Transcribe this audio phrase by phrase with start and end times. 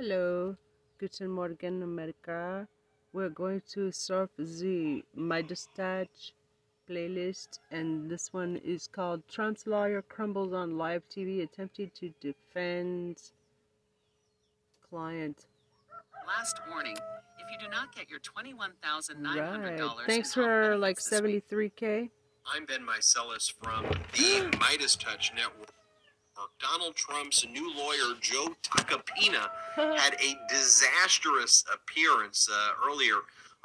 [0.00, 0.56] Hello,
[1.00, 2.68] Guten Morgen, America.
[3.12, 6.30] We're going to surf the MeidasTouch
[6.88, 13.16] playlist, and this one is called Trump's lawyer crumbles on live TV, attempting to defend
[14.88, 15.46] client.
[16.28, 16.96] Last warning:
[17.40, 20.06] if you do not get your twenty-one thousand nine hundred dollars, right.
[20.06, 22.08] Thanks for like seventy-three k.
[22.54, 25.74] I'm Ben Meiselas from the MeidasTouch Network.
[26.60, 33.16] Donald Trump's new lawyer, Joe Tacopina, had a disastrous appearance uh, earlier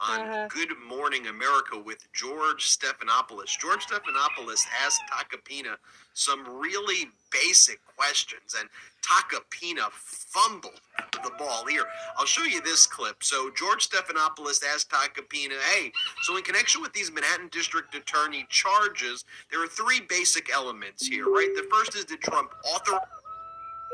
[0.10, 0.48] on uh-huh.
[0.50, 3.58] Good Morning America with George Stephanopoulos.
[3.60, 5.76] George Stephanopoulos asked Tacopina
[6.14, 8.70] some really basic questions, and
[9.02, 10.82] Tacopina fumbled
[11.24, 11.66] the ball.
[11.66, 11.84] Here,
[12.18, 13.24] I'll show you this clip.
[13.24, 15.92] So George Stephanopoulos asked Tacopina, hey,
[16.24, 21.26] so in connection with these Manhattan District Attorney charges, there are three basic elements here,
[21.26, 21.52] right?
[21.56, 23.00] The first is did Trump author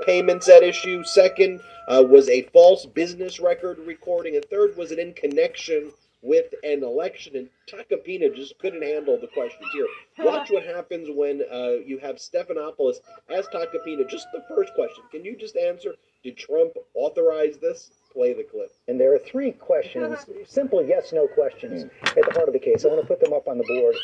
[0.06, 1.04] payments at issue.
[1.04, 4.36] Second uh, was a false business record recording.
[4.36, 5.92] And third was it in connection
[6.22, 7.36] with an election.
[7.36, 9.88] And Tacopina just couldn't handle the questions here.
[10.26, 12.98] Watch what happens when uh, you have Stephanopoulos
[13.30, 15.04] ask Tacopina just the first question.
[15.12, 15.96] Can you just answer?
[16.24, 17.92] Did Trump authorize this?
[18.12, 18.72] Play the clip.
[18.88, 22.84] And there are three questions, simple yes no questions at the heart of the case.
[22.84, 23.96] I want to put them up on the board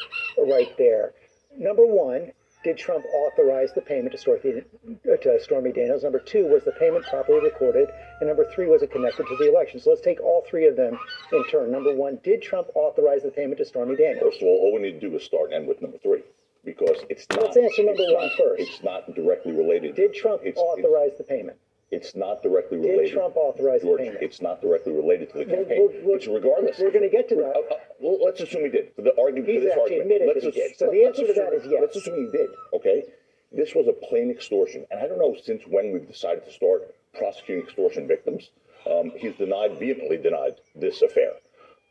[0.47, 1.13] right there.
[1.57, 2.31] Number one,
[2.65, 4.63] did Trump authorize the payment to Stormy,
[5.05, 6.01] to Stormy Daniels?
[6.01, 7.87] Number two, was the payment properly recorded?
[8.19, 9.79] And number three, was it connected to the election?
[9.79, 10.97] So let's take all three of them
[11.31, 11.71] in turn.
[11.71, 14.33] Number one, did Trump authorize the payment to Stormy Daniels?
[14.33, 16.23] First of all, all we need to do is start and end with number three
[16.65, 17.43] because it's not.
[17.43, 18.61] Let's answer number one not, first.
[18.63, 19.95] It's not directly related.
[19.95, 21.57] Did Trump it's, authorize it's, the payment?
[21.91, 23.05] It's not directly related.
[23.05, 24.23] Did Trump authorize George, the payment?
[24.23, 25.77] It's not directly related to the campaign.
[25.79, 26.79] We'll, we'll, it's regardless.
[26.79, 27.55] We're going to get to that.
[27.55, 28.93] Uh, uh, well, let's assume he did.
[28.95, 30.77] For the argument, He's for this actually argument, admitted let's that he did.
[30.77, 31.79] So the answer to that is yes.
[31.81, 32.49] Let's assume he did.
[32.73, 33.03] Okay.
[33.51, 36.93] This was a plain extortion, and I don't know since when we've decided to start
[37.17, 38.49] prosecuting extortion victims.
[38.89, 41.31] Um, he's denied, vehemently denied this affair,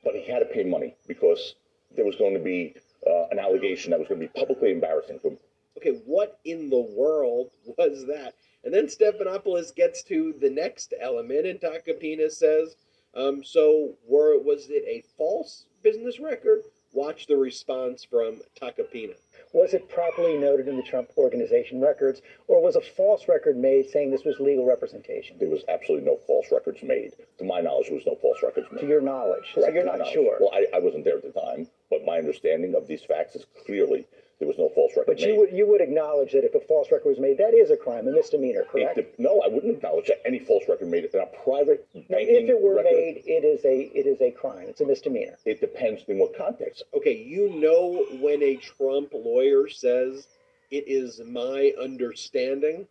[0.05, 1.55] but he had to pay money because
[1.97, 2.75] there was going to be
[3.09, 5.39] uh, an allegation that was going to be publicly embarrassing to him.
[5.79, 8.35] Okay, what in the world was that?
[8.65, 12.77] And then Stephanopoulos gets to the next element, and Tacopina says,
[13.15, 19.17] um, "So, were was it a false business record?" Watch the response from Tacopina.
[19.53, 23.91] Was it properly noted in the Trump Organization records, or was a false record made
[23.91, 25.37] saying this was legal representation?
[25.39, 27.13] There was absolutely no false records made.
[27.39, 28.81] To my knowledge, there was no false records made.
[28.83, 29.53] To your knowledge.
[29.55, 30.13] Correct, so you're not knowledge.
[30.15, 30.39] sure.
[30.41, 33.45] Well, I, I wasn't there at the time, but my understanding of these facts is
[33.67, 34.07] clearly
[34.39, 35.29] there was no false record but made.
[35.29, 37.77] you would, you would acknowledge that if a false record was made, that is a
[37.77, 38.99] crime, a misdemeanor, correct?
[38.99, 42.61] It, no, I wouldn't acknowledge that any false record made in a private If it
[42.61, 44.67] were record, made, it is a it is a crime.
[44.69, 45.37] It's a misdemeanor.
[45.45, 46.83] It depends in what context.
[46.97, 50.27] Okay, you know when a Trump lawyer says
[50.71, 52.87] it is my understanding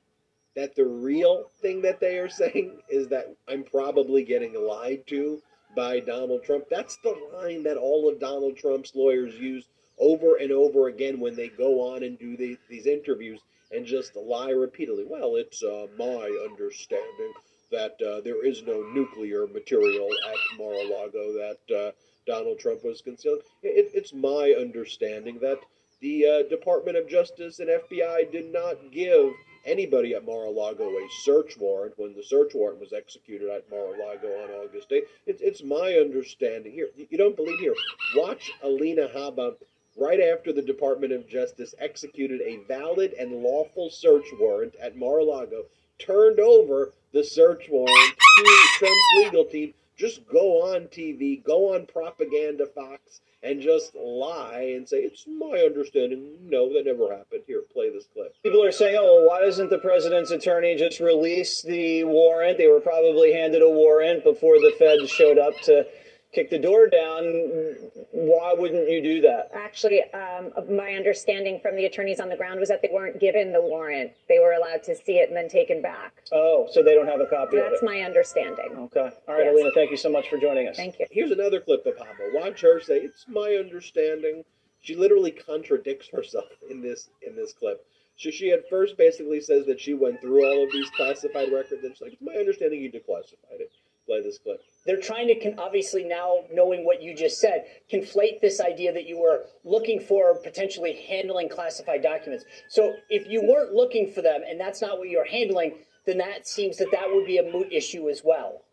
[0.55, 5.41] that the real thing that they are saying is that I'm probably getting lied to
[5.75, 6.65] by Donald Trump.
[6.69, 9.67] That's the line that all of Donald Trump's lawyers use
[9.99, 13.39] over and over again when they go on and do these, these interviews
[13.71, 15.05] and just lie repeatedly.
[15.07, 17.33] Well, it's uh, my understanding
[17.71, 21.91] that uh, there is no nuclear material at Mar-a-Lago that uh,
[22.27, 23.39] Donald Trump was concealing.
[23.63, 25.59] It, it's my understanding that
[26.01, 29.33] the uh, Department of Justice and FBI did not give
[29.65, 34.49] anybody at Mar-a-Lago a search warrant when the search warrant was executed at Mar-a-Lago on
[34.51, 35.07] August 8th.
[35.25, 36.89] It, it's my understanding here.
[36.95, 37.75] You don't believe here?
[38.15, 39.55] Watch Alina Habba
[39.97, 45.65] right after the Department of Justice executed a valid and lawful search warrant at Mar-a-Lago,
[45.99, 49.73] turned over the search warrant to Trump's legal team.
[49.95, 55.59] Just go on TV, go on Propaganda Fox, and just lie and say, it's my
[55.59, 56.37] understanding.
[56.41, 57.43] No, that never happened.
[57.45, 58.33] Here, play this clip.
[58.41, 62.57] People are saying, oh, well, why doesn't the president's attorney just release the warrant?
[62.57, 65.85] They were probably handed a warrant before the feds showed up to
[66.33, 67.75] kick the door down.
[68.11, 69.49] Why wouldn't you do that?
[69.53, 73.51] Actually, um, my understanding from the attorneys on the ground was that they weren't given
[73.53, 74.11] the warrant.
[74.27, 76.13] They were allowed to see it and then taken back.
[76.31, 77.85] Oh, so they don't have a copy That's of it.
[77.85, 78.71] my understanding.
[78.77, 79.09] Okay.
[79.27, 79.53] All right, Yes.
[79.53, 80.75] Alina, thank you so much for joining us.
[80.75, 81.05] Thank you.
[81.11, 82.33] Here's another clip of Habba.
[82.33, 84.43] Watch her say, "It's my understanding."
[84.81, 87.85] She literally contradicts herself in this in this clip.
[88.15, 91.83] So she at first basically says that she went through all of these classified records,
[91.83, 93.71] and she's like, "It's my understanding you declassified it."
[94.05, 94.61] Play this clip.
[94.85, 99.07] They're trying to con- obviously now knowing what you just said conflate this idea that
[99.07, 104.41] you were looking for potentially handling classified documents so if you weren't looking for them
[104.47, 105.73] and that's not what you're handling
[106.05, 108.63] then that seems that that would be a moot issue as well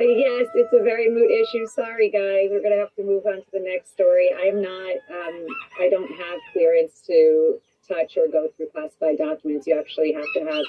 [0.00, 1.66] Yes, it's a very moot issue.
[1.66, 2.50] Sorry, guys.
[2.52, 4.30] We're going to have to move on to the next story.
[4.30, 5.46] I'm not, um,
[5.80, 7.58] I don't have clearance to
[7.88, 9.66] touch or go through classified documents.
[9.66, 10.64] You actually have to have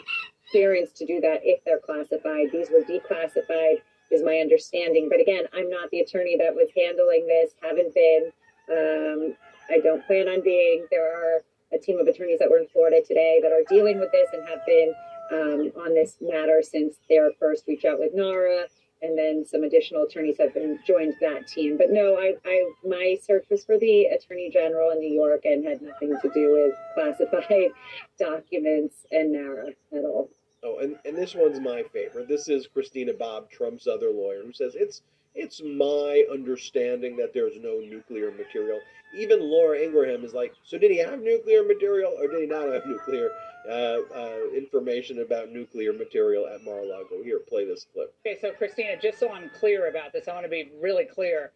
[0.52, 2.48] clearance to do that if they're classified.
[2.52, 3.82] These were declassified,
[4.20, 5.08] is my understanding.
[5.10, 8.32] But again, I'm not the attorney that was handling this, haven't been.
[8.70, 9.36] Um,
[9.70, 10.86] I don't plan on being.
[10.92, 11.44] There are
[11.74, 14.48] a team of attorneys that were in Florida today that are dealing with this and
[14.48, 14.94] have been
[15.32, 18.66] um, on this matter since their first reach out with NARA
[19.02, 21.78] and then some additional attorneys have been joined that team.
[21.78, 25.66] But no, I, I my search was for the Attorney General in New York and
[25.66, 27.72] had nothing to do with classified
[28.20, 30.30] documents and NARA at all.
[30.64, 32.28] Oh, and, and this one's my favorite.
[32.28, 35.02] This is Christina Bobb, Trump's other lawyer, who says it's
[35.36, 38.80] it's my understanding that there's no nuclear material.
[39.16, 42.68] Even Laura Ingraham is like, so did he have nuclear material or did he not
[42.68, 43.30] have nuclear
[43.70, 47.24] uh, uh, information about nuclear material at Mar-a-Lago?
[47.24, 48.14] Here, play this clip.
[48.26, 51.52] Okay, so Christina, just so I'm clear about this, I want to be really clear.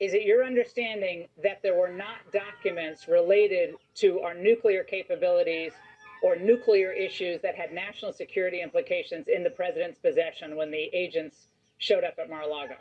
[0.00, 5.72] Is it your understanding that there were not documents related to our nuclear capabilities
[6.24, 11.48] or nuclear issues that had national security implications in the president's possession when the agents
[11.76, 12.76] showed up at Mar-a-Lago?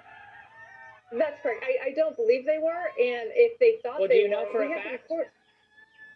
[1.11, 1.61] That's correct.
[1.61, 4.45] I, I don't believe they were, and if they thought Well, do they you know
[4.45, 5.11] were, for a fact?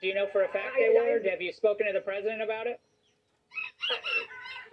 [0.02, 1.20] Do you know for a fact I- they were?
[1.20, 2.80] I- Have you spoken to the president about it?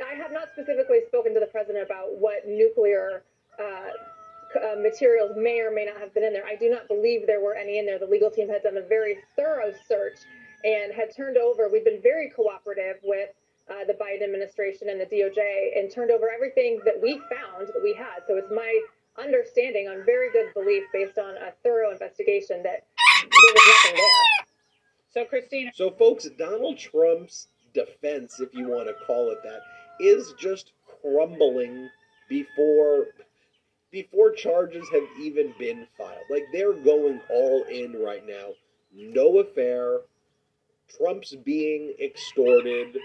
[0.09, 3.25] I have not specifically spoken to the president about what nuclear
[3.59, 6.47] uh, uh, materials may or may not have been in there.
[6.47, 7.99] I do not believe there were any in there.
[7.99, 10.19] The legal team had done a very thorough search
[10.65, 11.69] and had turned over.
[11.71, 13.31] We've been very cooperative with
[13.71, 17.81] uh, the Biden administration and the DOJ and turned over everything that we found that
[17.83, 18.25] we had.
[18.27, 18.81] So it's my
[19.19, 22.87] understanding on very good belief based on a thorough investigation that
[23.21, 24.47] there was nothing there.
[25.11, 25.71] So, Christina.
[25.75, 29.61] So, folks, Donald Trump's defense, if you want to call it that,
[30.01, 31.89] is just crumbling
[32.29, 33.07] before
[33.93, 36.25] before charges have even been filed.
[36.29, 38.49] Like they're going all in right now.
[38.93, 40.01] No affair.
[40.89, 42.99] Trump's being extorted,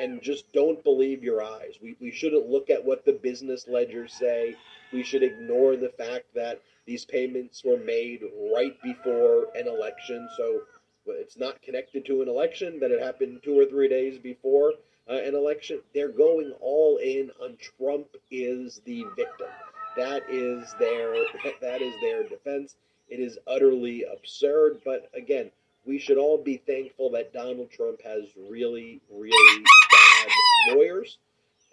[0.00, 1.78] and just don't believe your eyes.
[1.80, 4.56] We, we shouldn't look at what the business ledgers say.
[4.92, 8.22] We should ignore the fact that these payments were made
[8.54, 10.28] right before an election.
[10.36, 10.62] So
[11.06, 14.72] it's not connected to an election, that it happened two or three days before
[15.08, 15.80] uh, an election.
[15.94, 19.48] They're going all in on Trump is the victim.
[19.96, 21.14] That is their
[21.60, 22.76] that is their defense.
[23.08, 25.50] It is utterly absurd, but again,
[25.86, 31.18] we should all be thankful that Donald Trump has really, really bad lawyers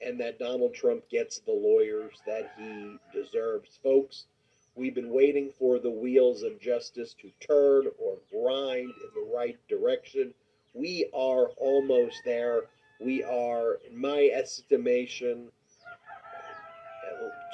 [0.06, 3.80] and that Donald Trump gets the lawyers that he deserves.
[3.84, 4.26] Folks,
[4.76, 9.58] we've been waiting for the wheels of justice to turn or grind in the right
[9.70, 10.34] direction.
[10.74, 12.64] We are almost there.
[13.00, 15.52] We are, in my estimation,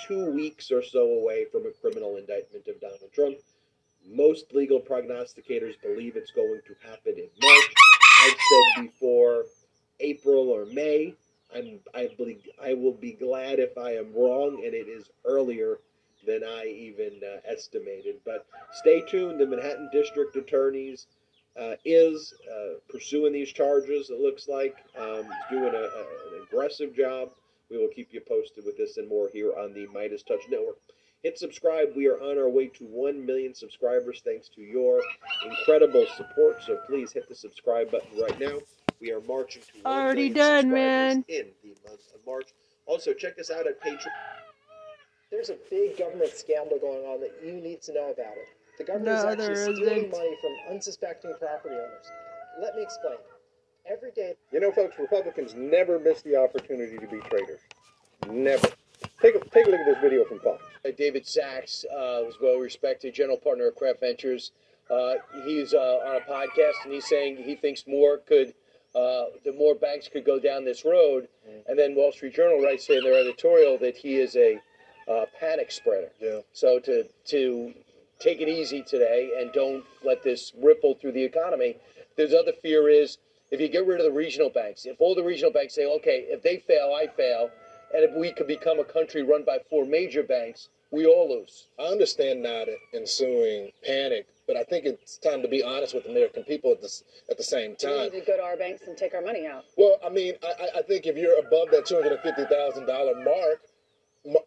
[0.07, 3.37] two weeks or so away from a criminal indictment of Donald Trump.
[4.09, 7.73] Most legal prognosticators believe it's going to happen in March.
[8.23, 9.45] I've said before
[9.99, 11.13] April or May.
[11.53, 15.79] I'm, I believe I will be glad if I am wrong and it is earlier
[16.25, 18.15] than I even uh, estimated.
[18.25, 19.39] But stay tuned.
[19.39, 21.07] The Manhattan District Attorneys
[21.59, 24.09] uh, is uh, pursuing these charges.
[24.09, 26.01] It looks like um, doing a, a,
[26.35, 27.29] an aggressive job.
[27.69, 30.77] We will keep you posted with this and more here on the MeidasTouch Network.
[31.23, 31.89] Hit subscribe.
[31.95, 35.01] We are on our way to 1 million subscribers thanks to your
[35.45, 36.63] incredible support.
[36.63, 38.59] So please hit the subscribe button right now.
[39.01, 41.25] We are marching to 1 Already million done, subscribers man.
[41.27, 42.49] in the month of March.
[42.85, 44.07] Also, check us out at Patreon.
[45.31, 48.47] There's a big government scandal going on that you need to know about it.
[48.77, 50.11] The government No, is actually stealing isn't.
[50.11, 52.05] money from unsuspecting property owners.
[52.61, 53.17] Let me explain.
[53.89, 57.59] Every day, You know, folks, Republicans never miss the opportunity to be traitors.
[58.29, 58.67] Never.
[59.21, 60.63] Take a, take a look at this video from Fox.
[60.85, 64.51] Uh, David Sacks uh, was well respected, general partner of Craft Ventures.
[64.89, 65.15] Uh,
[65.45, 68.53] he's uh, on a podcast and he's saying he thinks more could,
[68.95, 71.27] uh, the more banks could go down this road.
[71.67, 74.61] And then Wall Street Journal writes in their editorial that he is a
[75.09, 76.09] uh, panic spreader.
[76.19, 76.39] Yeah.
[76.53, 77.73] So to to
[78.19, 81.77] take it easy today and don't let this ripple through the economy.
[82.15, 83.19] There's other fear is
[83.51, 86.25] if you get rid of the regional banks, if all the regional banks say, okay,
[86.27, 87.49] if they fail, I fail,
[87.93, 91.67] and if we could become a country run by four major banks, we all lose.
[91.79, 96.11] I understand not ensuing panic, but I think it's time to be honest with the
[96.11, 96.89] American people at the,
[97.29, 97.91] at the same time.
[97.91, 99.65] We need to go to our banks and take our money out.
[99.77, 102.45] Well, I mean, I, I- I think if you're above that two hundred and fifty
[102.45, 103.61] thousand dollar mark,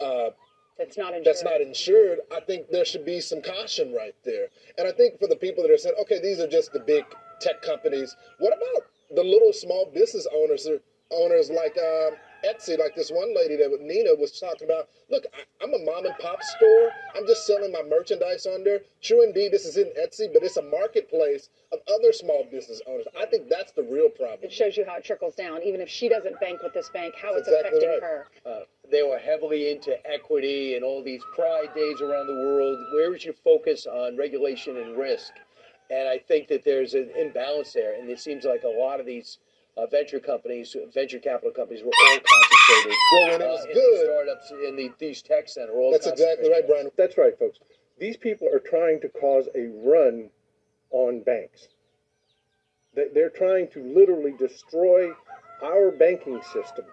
[0.01, 0.31] uh,
[0.79, 1.25] That's not insured.
[1.25, 2.19] that's not insured.
[2.35, 4.47] I think there should be some caution right there.
[4.79, 7.05] And I think for the people that are saying, okay, these are just the big
[7.41, 8.17] tech companies.
[8.39, 10.67] What about the little small business owners,
[11.11, 12.11] owners like uh,
[12.45, 14.89] Etsy, like this one lady that Nina was talking about.
[15.11, 16.91] Look, I, I'm a mom and pop store.
[17.17, 18.81] I'm just selling my merchandise on there.
[19.03, 23.07] True, indeed, this is in Etsy, but it's a marketplace of other small business owners.
[23.19, 24.41] I think that's the real problem.
[24.43, 25.63] It shows you how it trickles down.
[25.63, 28.03] Even if she doesn't bank with this bank, how That's it's exactly affecting right.
[28.03, 28.27] her.
[28.47, 32.79] Uh, they were heavily into equity and all these pride days around the world.
[32.95, 35.33] Where is your focus on regulation and risk?
[35.91, 37.95] And I think that there's an imbalance there.
[37.99, 39.39] And it seems like a lot of these
[39.81, 42.99] uh, venture companies, venture capital companies, were all concentrated.
[43.13, 45.73] Well, when it uh, was in good- startups in the, these tech center.
[45.73, 46.91] All That's exactly right, Brian.
[46.97, 47.59] That's right, folks.
[47.99, 50.31] These people are trying to cause a run
[50.91, 51.69] on banks.
[52.95, 55.13] They- They're trying to literally destroy
[55.63, 56.87] our banking system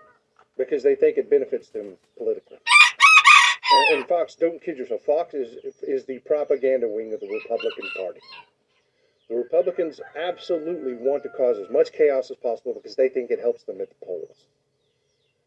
[0.58, 2.58] because they think it benefits them politically.
[3.90, 5.02] And, and Fox, don't kid yourself.
[5.02, 8.20] Fox is is the propaganda wing of the Republican Party.
[9.30, 13.40] The Republicans absolutely want to cause as much chaos as possible because they think it
[13.40, 14.48] helps them at the polls.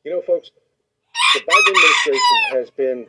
[0.05, 0.51] You know, folks,
[1.35, 3.07] the Biden administration has been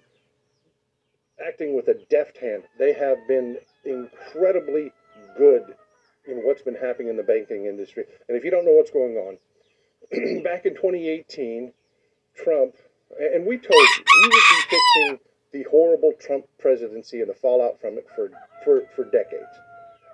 [1.46, 2.64] acting with a deft hand.
[2.80, 4.92] They have been incredibly
[5.38, 5.76] good
[6.26, 8.06] in what's been happening in the banking industry.
[8.28, 9.38] And if you don't know what's going on,
[10.44, 11.74] back in 2018,
[12.36, 12.76] Trump,
[13.20, 15.20] and we told you, we would be fixing
[15.52, 18.30] the horrible Trump presidency and the fallout from it for,
[18.64, 19.58] for, for decades.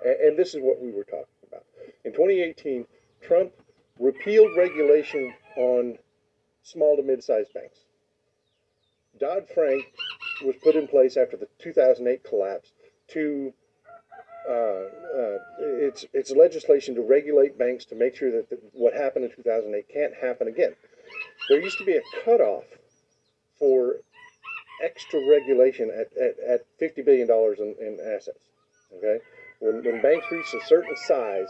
[0.04, 1.64] And, this is what we were talking about.
[2.04, 2.86] In 2018,
[3.20, 3.52] Trump
[3.98, 5.98] repealed regulation on
[6.62, 7.80] small to mid sized banks.
[9.18, 9.84] Dodd Frank
[10.44, 12.70] was put in place after the 2008 collapse
[13.08, 13.52] to
[14.48, 19.24] uh, uh, it's it's legislation to regulate banks to make sure that the, what happened
[19.24, 20.74] in 2008 can't happen again.
[21.48, 22.64] There used to be a cutoff
[23.58, 23.96] for
[24.82, 28.38] extra regulation at, at, at 50 billion dollars in, in assets.
[28.96, 29.18] Okay,
[29.60, 31.48] when when banks reached a certain size,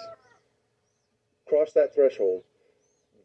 [1.47, 2.43] crossed that threshold,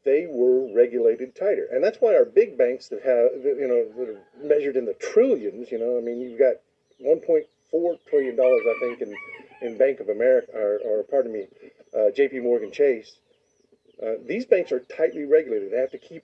[0.04, 4.10] they were regulated tighter, and that's why our big banks that have you know that
[4.10, 5.72] are measured in the trillions.
[5.72, 6.56] You know, I mean, you've got
[7.02, 9.16] 1.4 trillion dollars, I think, in
[9.62, 11.48] in Bank of America, or, or pardon me,
[11.98, 12.40] uh, J.P.
[12.40, 13.16] Morgan Chase.
[14.02, 15.72] Uh, these banks are tightly regulated.
[15.72, 16.24] They have to keep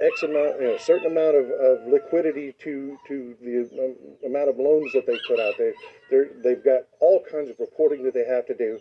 [0.00, 3.96] X amount, you know, a certain amount of, of liquidity to to the um,
[4.26, 5.54] amount of loans that they put out.
[5.58, 5.74] there.
[6.10, 8.80] they're, they've got all kinds of reporting that they have to do,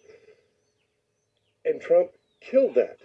[1.65, 2.09] and Trump
[2.41, 2.97] killed that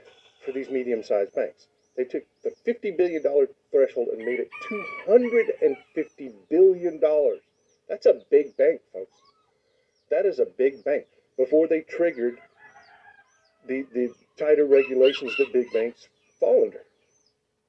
[0.44, 1.66] for these medium-sized banks.
[1.96, 7.00] They took the fifty billion dollar threshold and made it two hundred and fifty billion
[7.00, 7.40] dollars.
[7.88, 9.18] That's a big bank, folks.
[10.10, 11.04] That is a big bank.
[11.36, 12.38] Before they triggered
[13.66, 16.08] the the tighter regulations that big banks
[16.40, 16.80] fall under.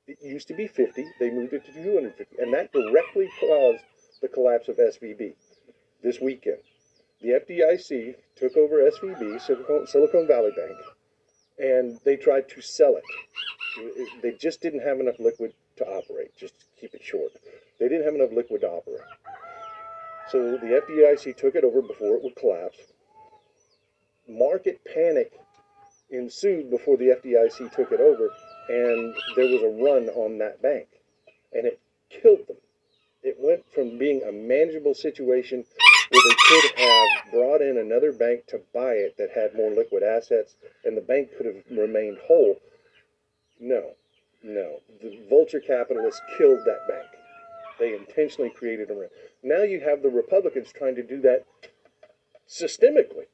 [0.07, 3.83] It used to be 50, they moved it to 250, and that directly caused
[4.21, 5.35] the collapse of SVB
[6.03, 6.61] this weekend.
[7.21, 9.39] The FDIC took over SVB,
[9.87, 10.77] Silicon, Valley Bank,
[11.57, 16.59] and they tried to sell it- They just didn't have enough liquid to operate, just
[16.59, 17.31] to keep it short.
[17.79, 19.01] They didn't have enough liquid to operate.
[20.29, 22.93] So the FDIC took it over before it would collapse.
[24.27, 25.33] Market panic
[26.09, 28.29] ensued before the FDIC took it over,
[28.69, 30.87] and there was a run on that bank,
[31.53, 31.79] and it
[32.09, 32.57] killed them.
[33.23, 35.65] It went from being a manageable situation
[36.09, 40.03] where they could have brought in another bank to buy it that had more liquid
[40.03, 42.57] assets, and the bank could have remained whole.
[43.59, 43.91] No,
[44.43, 44.81] no.
[45.01, 47.07] The vulture capitalists killed that bank.
[47.79, 49.09] They intentionally created a run.
[49.43, 51.45] Now you have the Republicans trying to do that
[52.47, 53.25] systemically.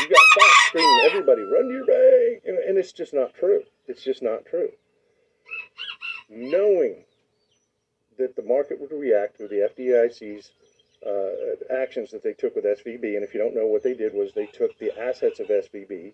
[0.00, 2.42] You got Fox screaming, everybody, run to your bank.
[2.46, 3.62] And, and it's just not true.
[3.86, 4.70] It's just not true.
[6.28, 7.04] Knowing
[8.18, 10.52] that the market would react to the FDIC's
[11.06, 14.14] uh, actions that they took with SVB, and if you don't know what they did
[14.14, 16.12] was they took the assets of SVB,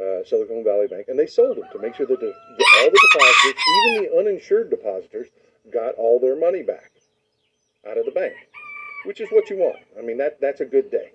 [0.00, 2.90] uh, Silicon Valley Bank, and they sold them to make sure that the, the, all
[2.90, 5.28] the depositors, even the uninsured depositors,
[5.72, 6.90] got all their money back
[7.88, 8.34] out of the bank,
[9.04, 9.78] which is what you want.
[9.98, 11.12] I mean, that that's a good day.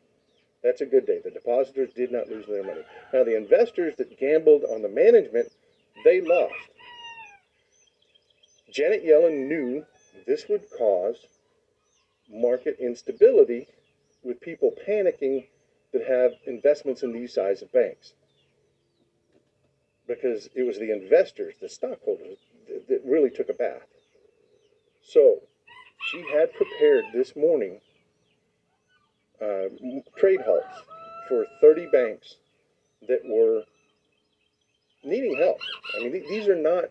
[0.64, 1.20] That's a good day.
[1.24, 2.82] The depositors did not lose their money.
[3.14, 5.52] Now, the investors that gambled on the management,
[6.06, 6.54] they lost.
[8.72, 9.86] Janet Yellen knew
[10.26, 11.18] this would cause
[12.32, 13.68] market instability
[14.24, 15.46] with people panicking
[15.92, 18.14] that have investments in these size of banks.
[20.08, 23.88] Because it was the investors, the stockholders, that, that really took a bath.
[25.02, 25.42] So,
[26.12, 27.80] she had prepared this morning
[29.42, 29.70] uh,
[30.18, 30.82] trade halts
[31.28, 32.36] for 30 banks
[33.08, 33.64] that were
[35.06, 35.58] needing help.
[35.96, 36.86] I mean, th- these are not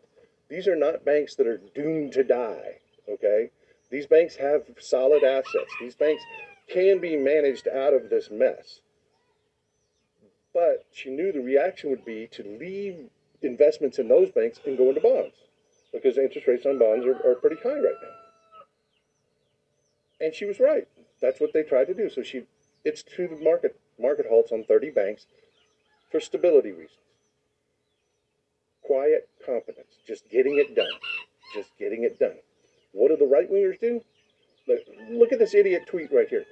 [0.49, 2.79] these are not banks that are doomed to die.
[3.09, 3.51] Okay,
[3.91, 5.73] these banks have solid assets.
[5.81, 6.23] These banks
[6.69, 8.81] can be managed out of this mess.
[10.55, 13.11] But she knew the reaction would be to leave
[13.43, 15.37] investments in those banks and go into bonds.
[15.93, 18.17] because interest rates on bonds are, are pretty high right now.
[20.21, 20.89] And she was right.
[21.21, 22.11] That's what they tried to do.
[22.11, 22.45] So she
[22.85, 25.27] instituted market market halts on 30 banks
[26.11, 26.99] for stability reasons.
[28.95, 30.87] Quiet competence, just getting it done,
[31.53, 32.37] just getting it done.
[32.93, 34.01] What do the right wingers do?
[34.69, 36.45] Look, look at this idiot tweet right here.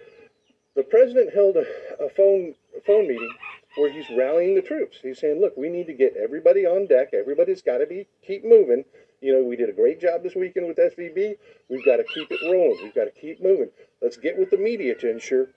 [0.74, 1.64] The president held a,
[2.04, 3.32] a phone a phone meeting
[3.76, 4.98] where he's rallying the troops.
[5.00, 7.10] He's saying, "Look, we need to get everybody on deck.
[7.14, 8.86] Everybody's got to be keep moving.
[9.20, 11.36] You know, we did a great job this weekend with SVB.
[11.70, 12.80] We've got to keep it rolling.
[12.82, 13.70] We've got to keep moving.
[14.00, 15.50] Let's get with the media to ensure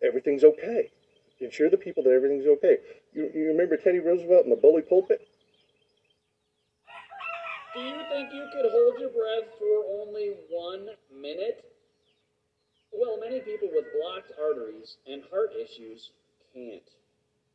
[0.00, 0.92] everything's okay.
[1.40, 2.78] Ensure the people that everything's okay.
[3.12, 5.26] You, you remember Teddy Roosevelt in the bully pulpit?
[7.74, 11.62] Do you think you could hold your breath for only one minute?
[12.90, 16.10] Well, many people with blocked arteries and heart issues
[16.52, 16.90] can't.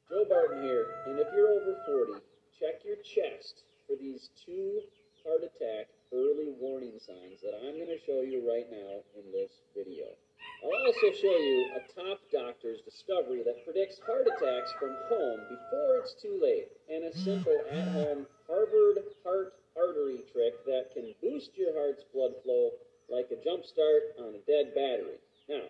[0.08, 1.76] Joe Barton here, and if you're over
[2.08, 2.24] 40,
[2.56, 4.80] check your chest for these two
[5.28, 9.52] heart attack early warning signs that I'm going to show you right now in this
[9.76, 10.16] video.
[10.64, 16.00] I'll also show you a top doctor's discovery that predicts heart attacks from home before
[16.00, 21.76] it's too late, and a simple at-home Harvard heart artery trick that can boost your
[21.76, 22.72] heart's blood flow
[23.12, 25.20] like a jump start on a dead battery.
[25.48, 25.70] Now,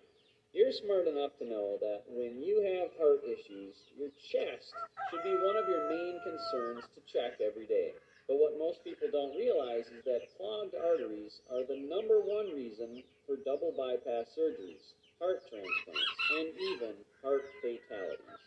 [0.56, 4.72] you're smart enough to know that when you have heart issues, your chest
[5.10, 7.92] should be one of your main concerns to check every day.
[8.26, 13.04] But what most people don't realize is that clogged arteries are the number one reason
[13.28, 18.40] for double bypass surgeries, heart transplants, and even heart fatalities.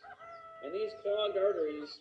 [0.65, 1.99] And these clogged arteries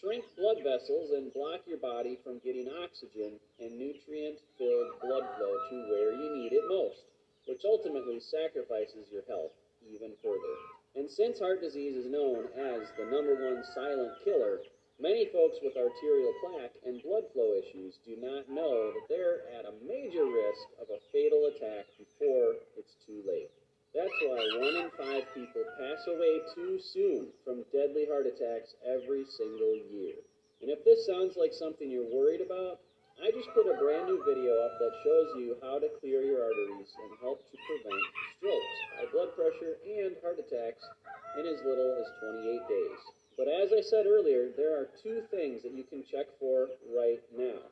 [0.00, 5.54] shrink blood vessels and block your body from getting oxygen and nutrient filled blood flow
[5.70, 7.02] to where you need it most,
[7.46, 9.50] which ultimately sacrifices your health
[9.90, 10.54] even further.
[10.94, 14.62] And since heart disease is known as the number one silent killer,
[15.00, 19.66] many folks with arterial plaque and blood flow issues do not know that they're at
[19.66, 23.50] a major risk of a fatal attack before it's too late.
[23.98, 29.26] That's why one in five people pass away too soon from deadly heart attacks every
[29.26, 30.22] single year.
[30.62, 32.78] And if this sounds like something you're worried about,
[33.18, 36.46] I just put a brand new video up that shows you how to clear your
[36.46, 38.06] arteries and help to prevent
[38.38, 40.86] strokes, high blood pressure, and heart attacks
[41.34, 43.02] in as little as 28 days.
[43.34, 47.18] But as I said earlier, there are two things that you can check for right
[47.34, 47.66] now.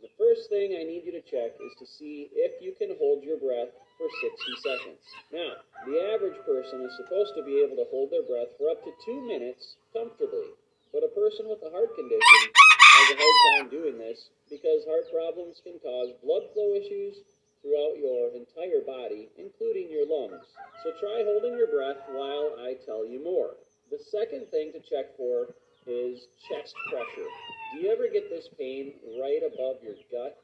[0.00, 3.20] The first thing I need you to check is to see if you can hold
[3.20, 5.04] your breath for 60 seconds.
[5.28, 8.80] Now, the average person is supposed to be able to hold their breath for up
[8.88, 10.56] to two minutes comfortably.
[10.88, 15.04] But a person with a heart condition has a hard time doing this because heart
[15.12, 17.20] problems can cause blood flow issues
[17.60, 20.48] throughout your entire body, including your lungs.
[20.80, 23.60] So try holding your breath while I tell you more.
[23.92, 25.52] The second thing to check for
[25.86, 27.28] is chest pressure.
[27.72, 30.40] Do you ever get this pain right above your gut?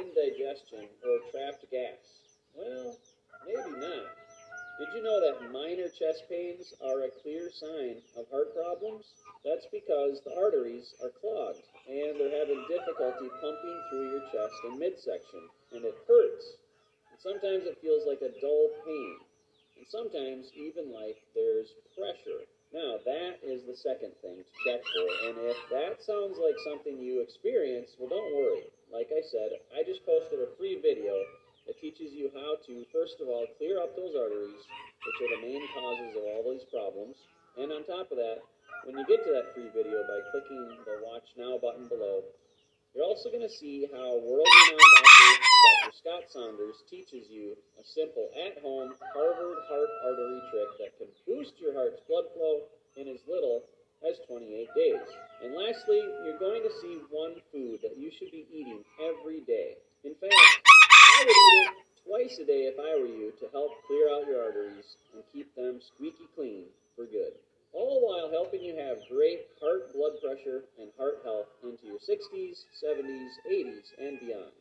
[0.00, 2.22] Indigestion or trapped gas.
[2.54, 2.96] Well,
[3.46, 4.06] maybe not.
[4.78, 9.06] Did you know that minor chest pains are a clear sign of heart problems?
[9.42, 14.78] That's because the arteries are clogged and they're having difficulty pumping through your chest and
[14.78, 16.60] midsection, and it hurts.
[17.08, 19.16] And sometimes it feels like a dull pain,
[19.78, 22.44] and sometimes even like there's pressure.
[22.74, 26.98] Now, that is the second thing to check for, and if that sounds like something
[27.00, 28.68] you experience, well, don't worry.
[28.92, 31.14] Like I said, I just posted a free video
[31.66, 35.42] that teaches you how to, first of all, clear up those arteries, which are the
[35.42, 37.18] main causes of all these problems.
[37.58, 38.46] And on top of that,
[38.86, 42.22] when you get to that free video by clicking the Watch Now button below,
[42.94, 45.30] you're also going to see how world-renowned doctor
[45.66, 45.92] Dr.
[45.98, 51.74] Scott Saunders teaches you a simple at-home Harvard heart artery trick that can boost your
[51.74, 53.66] heart's blood flow in as little
[54.08, 55.08] as 28 days.
[55.42, 59.76] And lastly, you're going to see one food that you should be eating every day.
[60.04, 61.70] In fact, I would eat it
[62.06, 65.54] twice a day if I were you to help clear out your arteries and keep
[65.54, 66.64] them squeaky clean
[66.94, 67.34] for good.
[67.72, 72.64] All while helping you have great heart blood pressure and heart health into your 60s,
[72.80, 74.54] 70s, 80s, and beyond.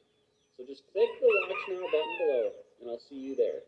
[0.58, 3.62] So just click the Watch Now button below, and I'll see you there.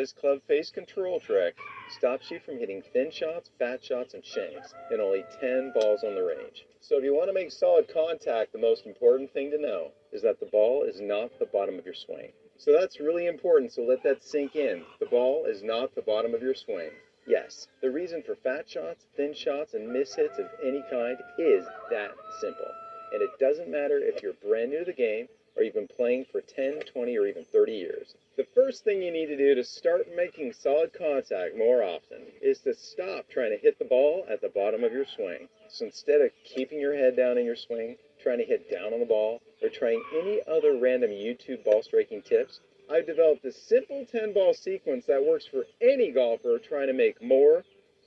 [0.00, 1.58] This club face control trick
[1.90, 6.14] stops you from hitting thin shots, fat shots, and shanks in only 10 balls on
[6.14, 6.64] the range.
[6.80, 10.22] So if you want to make solid contact, the most important thing to know is
[10.22, 12.32] that the ball is not the bottom of your swing.
[12.56, 14.84] So that's really important, so let that sink in.
[15.00, 16.92] The ball is not the bottom of your swing.
[17.26, 21.66] Yes, the reason for fat shots, thin shots, and miss hits of any kind is
[21.90, 22.72] that simple.
[23.12, 26.26] And it doesn't matter if you're brand new to the game or you've been playing
[26.30, 28.14] for 10, 20, or even 30 years.
[28.36, 32.60] The first thing you need to do to start making solid contact more often is
[32.60, 35.48] to stop trying to hit the ball at the bottom of your swing.
[35.68, 39.00] So instead of keeping your head down in your swing, trying to hit down on
[39.00, 42.60] the ball, or trying any other random YouTube ball striking tips,
[42.90, 47.22] I've developed a simple 10 ball sequence that works for any golfer trying to make
[47.22, 47.64] more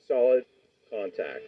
[0.08, 0.46] solid
[0.90, 1.44] contact.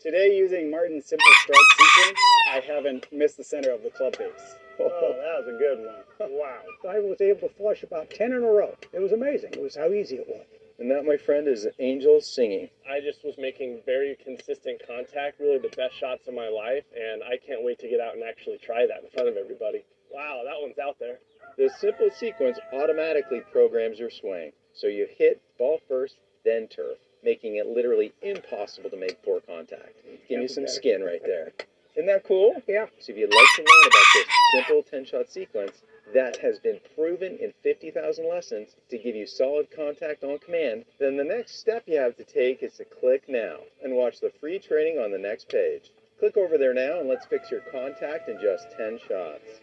[0.00, 2.18] Today, using Martin's simple strike sequence,
[2.50, 4.56] I haven't missed the center of the club face.
[4.80, 6.30] Oh, that was a good one.
[6.40, 6.60] wow.
[6.88, 8.74] I was able to flush about 10 in a row.
[8.94, 9.52] It was amazing.
[9.52, 10.46] It was how easy it was.
[10.78, 12.70] And that, my friend, is Angels singing.
[12.90, 17.22] I just was making very consistent contact, really the best shots of my life, and
[17.22, 19.84] I can't wait to get out and actually try that in front of everybody.
[20.10, 21.18] Wow, that one's out there.
[21.58, 24.52] The simple sequence automatically programs your swing.
[24.72, 29.94] So you hit ball first, then turf, making it literally impossible to make poor contact.
[30.28, 31.52] Give you some skin right there.
[31.94, 32.54] Isn't that cool?
[32.68, 32.86] Yeah.
[33.00, 35.82] So if you'd like to learn about this simple 10 shot sequence
[36.14, 41.16] that has been proven in 50,000 lessons to give you solid contact on command, then
[41.16, 44.58] the next step you have to take is to click now and watch the free
[44.58, 45.90] training on the next page.
[46.18, 49.60] Click over there now and let's fix your contact in just 10 shots.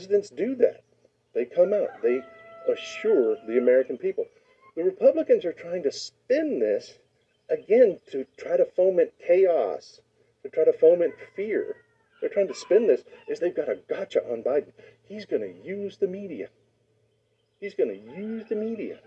[0.00, 0.82] Presidents do that.
[1.34, 2.22] They come out, they
[2.72, 4.24] assure the American people.
[4.74, 6.94] The Republicans are trying to spin this
[7.50, 10.00] again to try to foment chaos,
[10.42, 11.76] to try to foment fear.
[12.20, 14.72] They're trying to spin this as they've got a gotcha on Biden.
[15.06, 16.48] He's going to use the media.
[17.60, 19.00] He's going to use the media.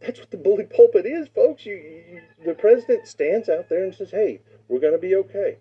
[0.00, 1.64] That's what the bully pulpit is, folks.
[1.64, 5.56] You, you, the president stands out there and says, hey, we're going to be okay.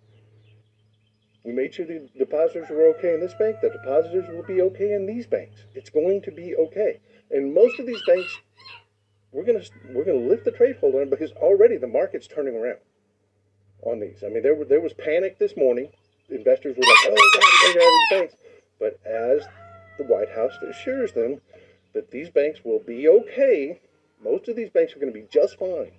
[1.44, 3.58] We made sure the depositors were okay in this bank.
[3.62, 5.66] The depositors will be okay in these banks.
[5.74, 7.00] It's going to be okay.
[7.32, 8.38] And most of these banks,
[9.32, 12.80] we're gonna we're gonna lift the trade hold on because already the market's turning around
[13.84, 14.24] on these.
[14.24, 15.90] I mean, there were there was panic this morning.
[16.30, 18.36] Investors were like, "Oh God, these banks."
[18.80, 19.44] But as
[19.98, 21.42] the White House assures them
[21.94, 23.80] that these banks will be okay,
[24.24, 25.92] most of these banks are going to be just fine.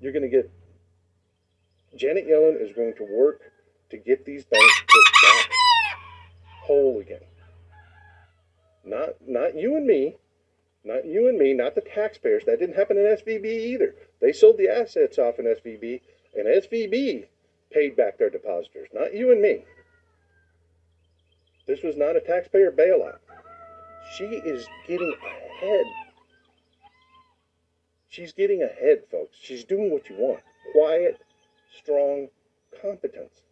[0.00, 0.50] You're going to get
[1.98, 3.40] Janet Yellen is going to work
[3.90, 5.50] to get these banks put back
[6.62, 7.20] whole again.
[8.84, 10.16] Not not you and me,
[10.84, 12.44] not you and me, not the taxpayers.
[12.44, 13.94] That didn't happen in SVB either.
[14.20, 16.00] They sold the assets off in SVB,
[16.36, 17.26] and SVB
[17.70, 19.64] paid back their depositors, not you and me.
[21.66, 23.18] This was not a taxpayer bailout.
[24.16, 25.84] She is getting ahead.
[28.08, 29.36] She's getting ahead, folks.
[29.40, 30.40] She's doing what you want.
[30.72, 31.20] Quiet,
[31.78, 32.28] strong
[32.82, 33.42] competence.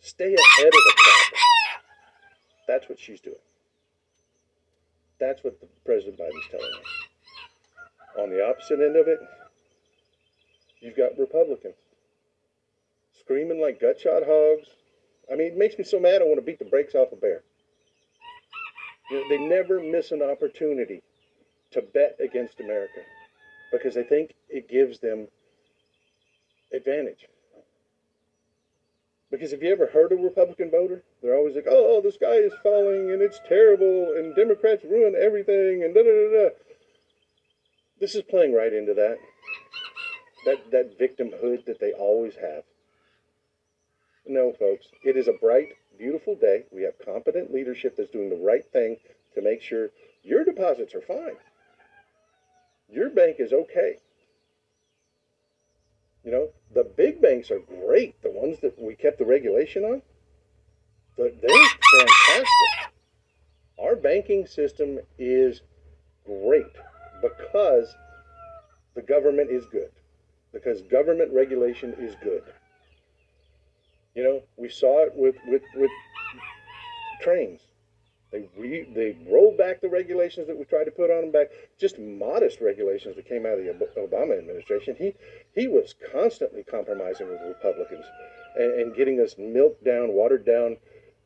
[0.00, 1.40] Stay ahead of the crowd.
[2.68, 3.36] That's what she's doing.
[5.18, 8.22] That's what the President Biden's telling me.
[8.22, 9.18] On the opposite end of it,
[10.80, 11.74] you've got Republicans
[13.18, 14.68] screaming like gutshot hogs.
[15.32, 17.16] I mean, it makes me so mad I want to beat the brakes off a
[17.16, 17.42] bear.
[19.10, 21.02] You know, they never miss an opportunity
[21.70, 23.00] to bet against America
[23.72, 25.28] because they think it gives them
[26.72, 27.26] advantage.
[29.34, 32.52] Because if you ever heard a Republican voter, they're always like, oh, the sky is
[32.62, 36.48] falling and it's terrible and Democrats ruin everything and da da da da.
[37.98, 39.16] This is playing right into that.
[40.46, 42.62] That, that victimhood that they always have.
[44.24, 46.66] No, folks, it is a bright, beautiful day.
[46.70, 48.98] We have competent leadership that's doing the right thing
[49.34, 49.88] to make sure
[50.22, 51.38] your deposits are fine.
[52.88, 53.96] Your bank is okay.
[56.24, 58.20] You know, the big banks are great.
[58.22, 60.02] The ones that we kept the regulation on,
[61.18, 62.48] they're fantastic.
[63.78, 65.60] Our banking system is
[66.24, 66.72] great
[67.20, 67.94] because
[68.94, 69.90] the government is good,
[70.52, 72.42] because government regulation is good.
[74.14, 75.90] You know, we saw it with with, with
[77.20, 77.63] trains.
[78.34, 81.52] They re, they rolled back the regulations that we tried to put on them back,
[81.78, 84.96] just modest regulations that came out of the Obama administration.
[84.98, 85.14] He
[85.54, 88.04] he was constantly compromising with Republicans
[88.56, 90.78] and, and getting us milked down, watered down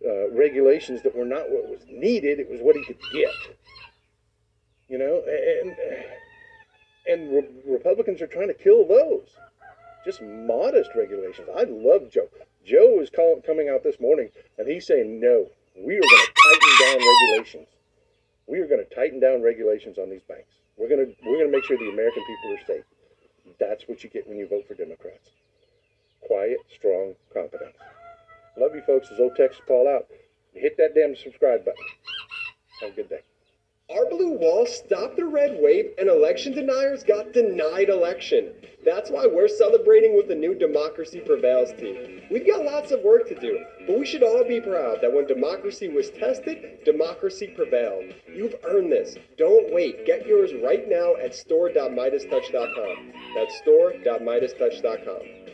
[0.07, 2.41] uh, regulations that were not what was needed.
[2.41, 3.57] It was what he could get.
[4.87, 5.75] You know, and
[7.07, 9.31] and re- Republicans are trying to kill those.
[10.05, 11.49] Just modest regulations.
[11.57, 12.29] I love Joe.
[12.67, 15.49] Joe is call, coming out this morning and he's saying no
[15.85, 17.69] we are going to tighten down regulations.
[18.47, 20.51] We are going to tighten down regulations on these banks.
[20.77, 22.85] We're going to we're going to make sure the American people are safe.
[23.61, 25.31] That's what you get when you vote for Democrats.
[26.27, 27.77] quiet, strong confidence.
[28.59, 29.09] Love you folks.
[29.13, 30.07] As old Texas Paul out.
[30.55, 31.85] Hit that damn subscribe button.
[32.81, 33.23] Have a good day.
[33.91, 38.53] Our blue wall stopped the red wave and election deniers got denied election.
[38.85, 42.21] That's why we're celebrating with the new Democracy Prevails team.
[42.31, 45.27] We've got lots of work to do, but we should all be proud that when
[45.27, 48.13] democracy was tested, democracy prevailed.
[48.31, 49.17] You've earned this.
[49.39, 50.05] Don't wait.
[50.05, 53.13] Get yours right now at store.meidastouch.com.
[53.35, 55.48] That's store.meidastouch.com.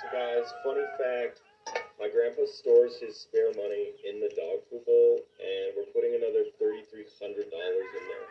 [0.00, 1.44] So guys, funny fact,
[2.00, 6.48] my grandpa stores his spare money in the dog food bowl, and we're putting another
[6.56, 8.26] thirty-three hundred dollars in there.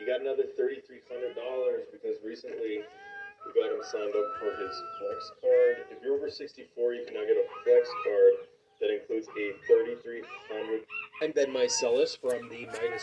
[0.00, 4.72] He got another thirty-three hundred dollars because recently we got him signed up for his
[4.96, 5.92] flex card.
[5.92, 8.48] If you're over sixty-four, you can now get a flex card
[8.80, 10.88] that includes a thirty-three hundred
[11.20, 13.02] I'm Ben Meiselas from the Meidas